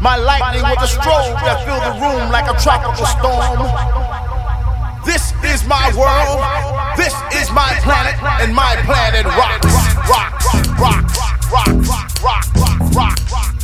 My 0.00 0.16
lightning 0.16 0.62
with 0.62 0.80
a 0.80 0.88
stroke 0.88 1.36
that 1.44 1.60
filled 1.68 1.84
the 1.84 1.92
room 2.00 2.32
like 2.32 2.48
a 2.48 2.56
tropical 2.58 3.04
storm. 3.04 3.68
This 5.04 5.32
is 5.44 5.66
my 5.68 5.92
world. 5.92 6.40
This 6.96 7.12
is 7.36 7.50
my 7.52 7.76
planet, 7.84 8.16
and 8.40 8.54
my 8.54 8.76
planet 8.88 9.26
rocks, 9.26 9.66
rocks, 10.08 10.46
rocks, 10.80 11.18
rocks, 11.52 11.88
rocks, 11.88 12.22
rocks, 12.22 12.96
rocks, 12.96 13.32
rocks. 13.32 13.59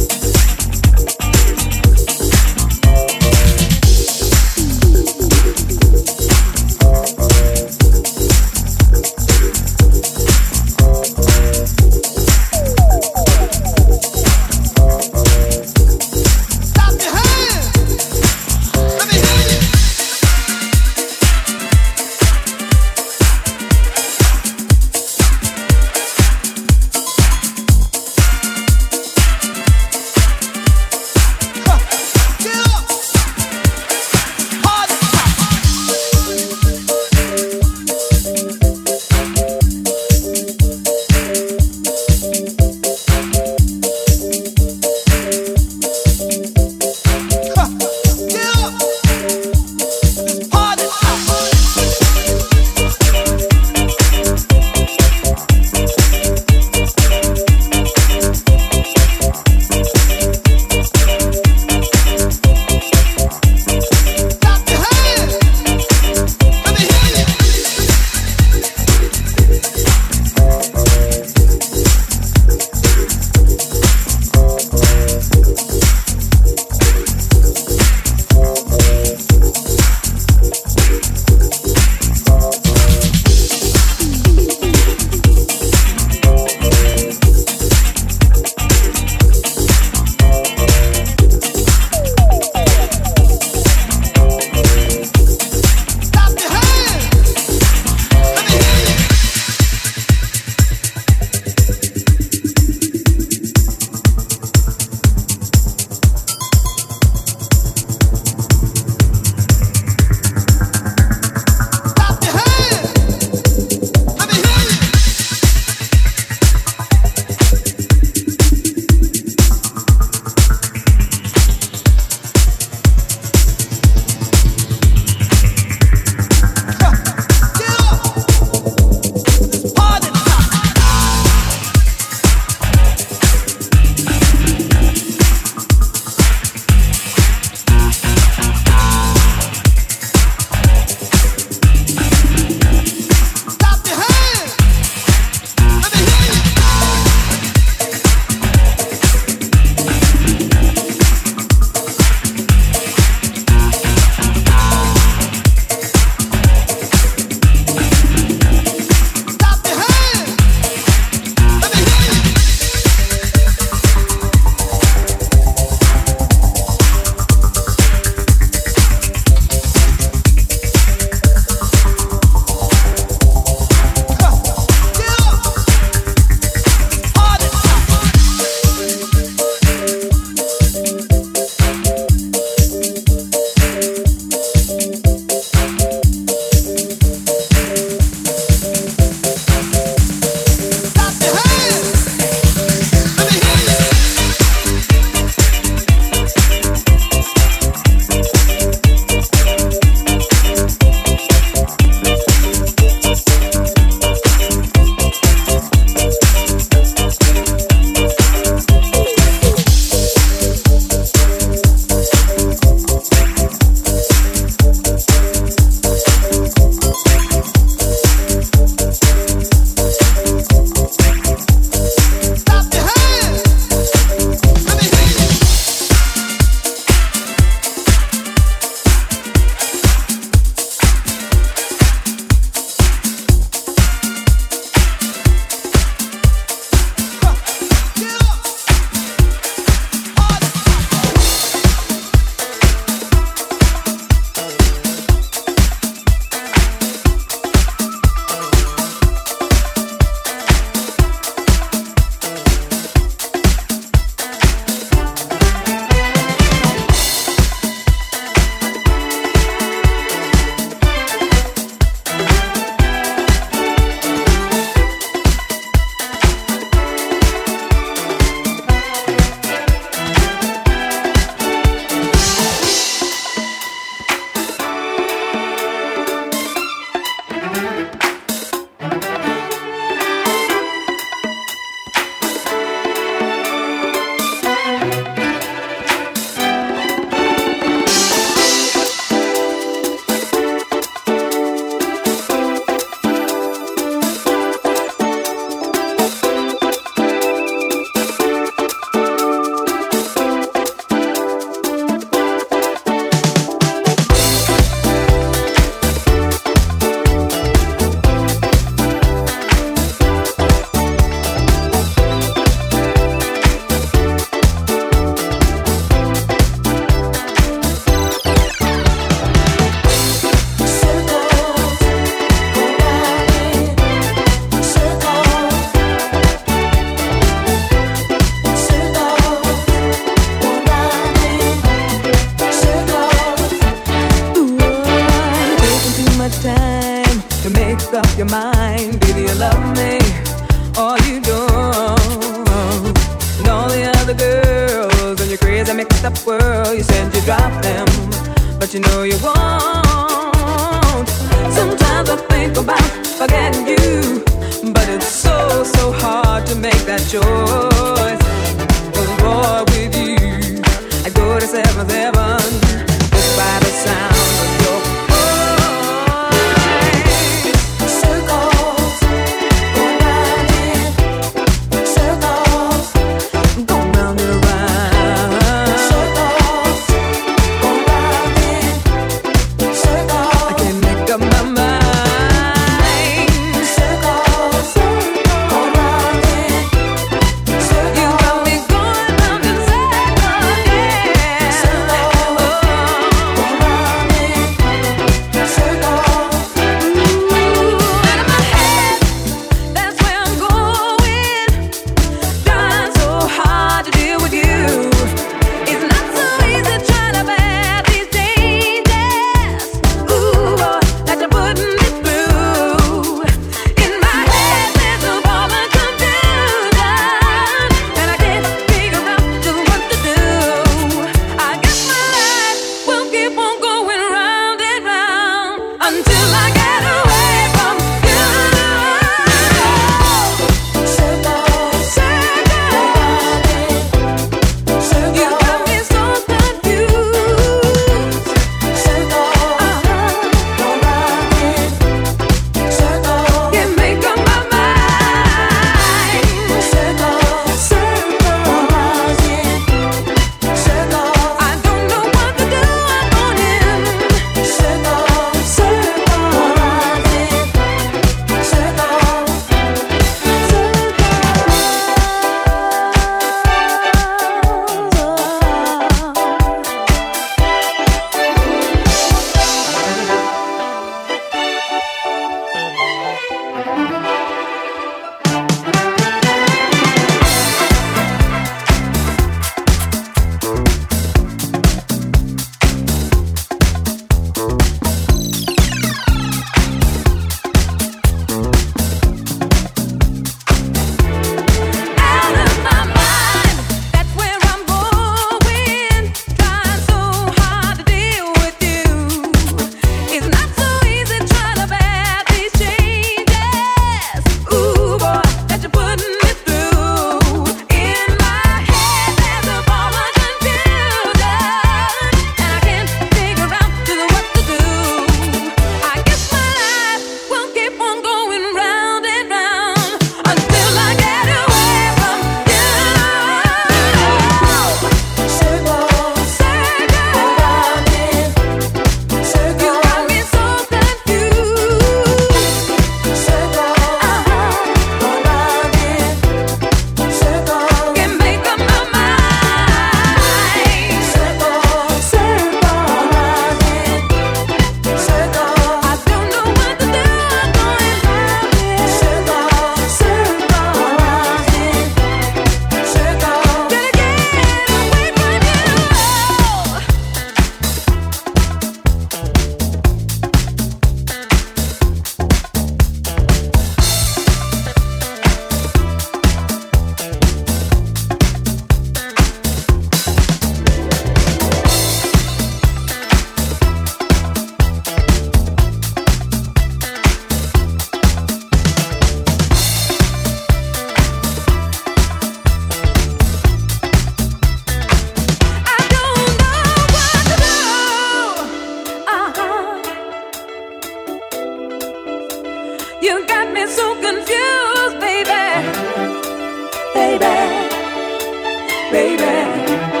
I 598.93 600.00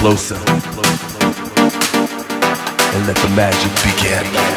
closer 0.00 0.34
and 2.94 3.06
let 3.06 3.16
the 3.16 3.28
magic 3.36 3.70
begin. 3.84 4.49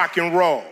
Rock 0.00 0.16
and 0.16 0.34
roll? 0.34 0.64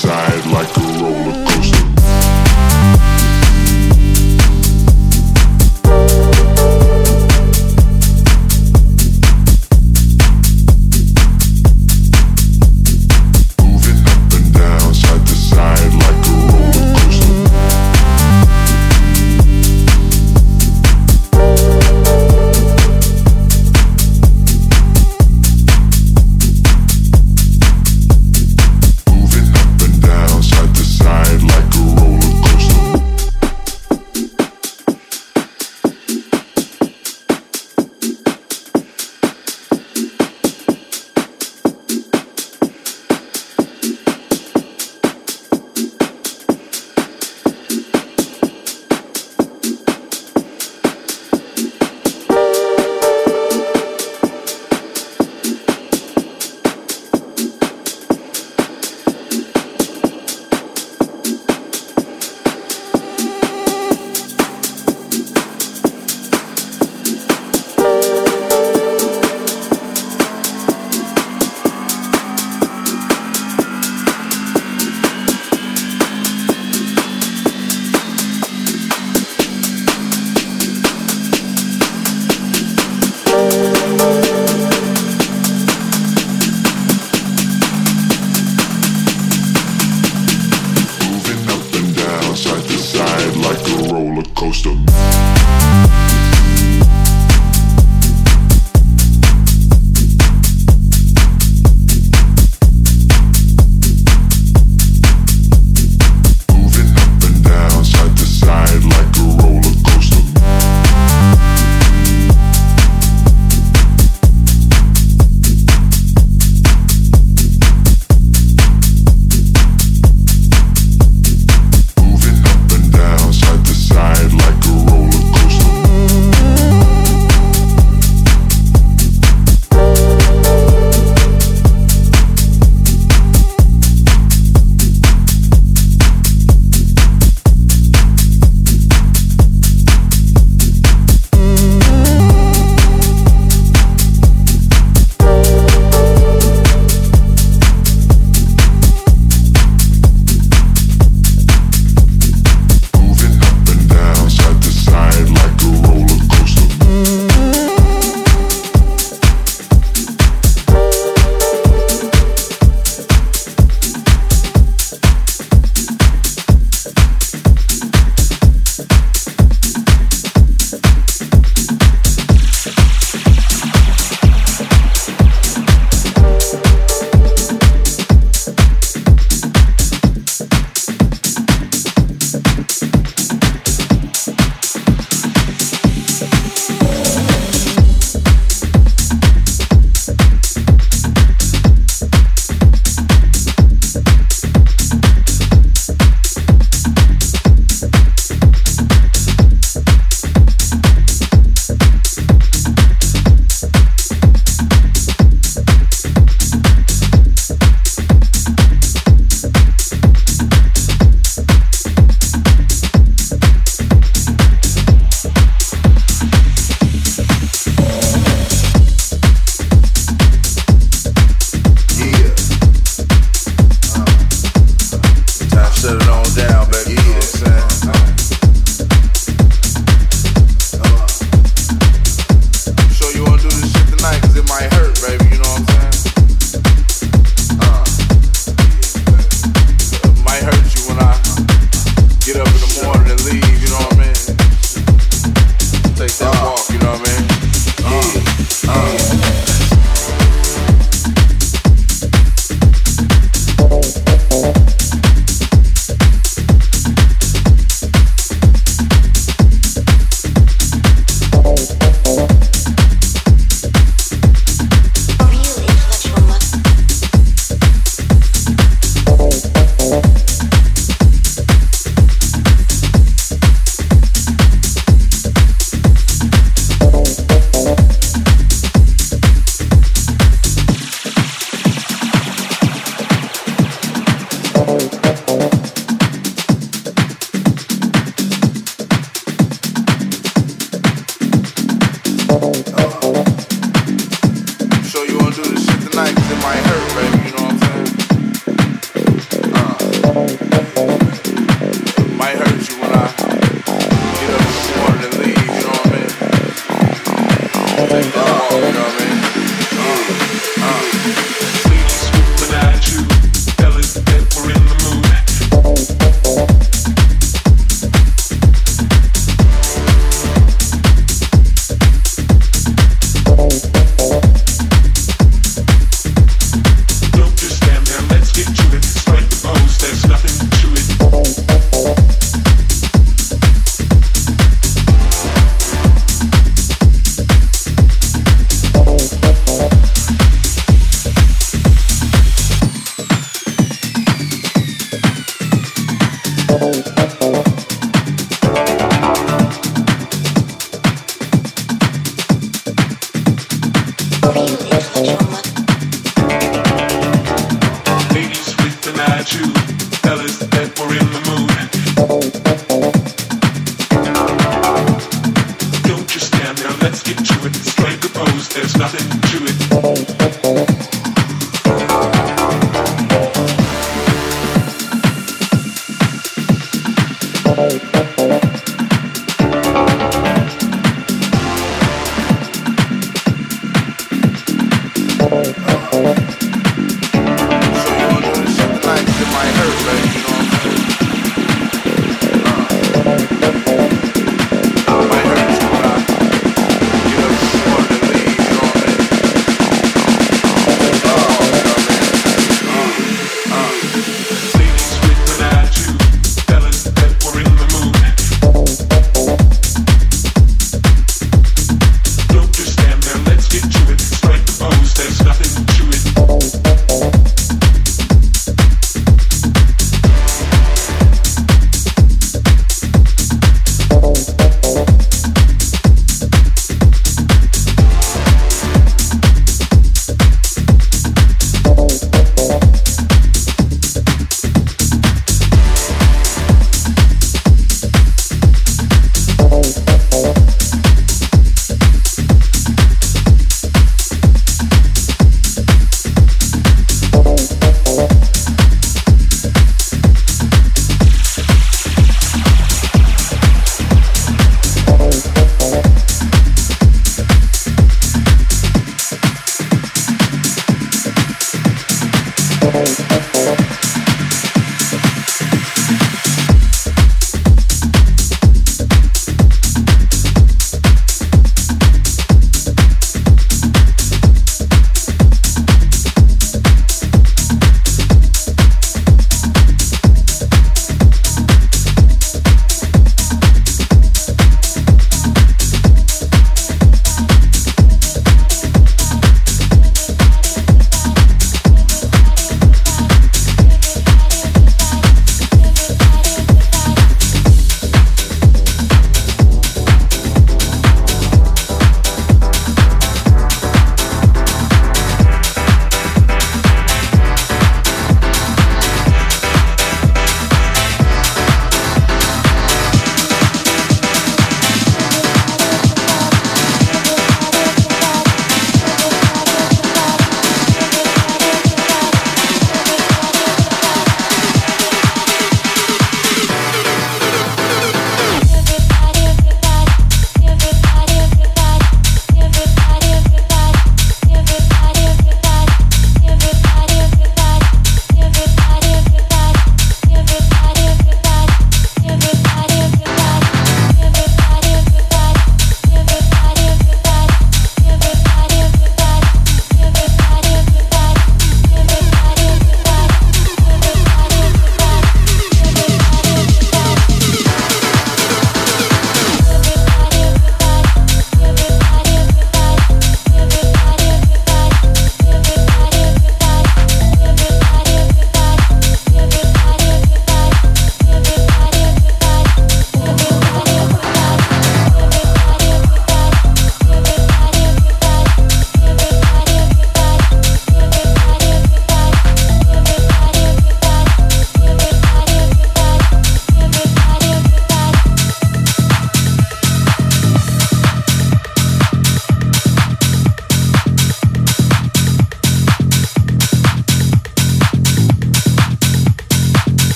side 0.00 0.46
like 0.46 0.74
a 0.78 0.89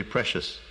precious. 0.00 0.61